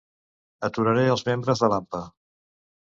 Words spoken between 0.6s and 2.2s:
Aturaré els membres de l'AMPA.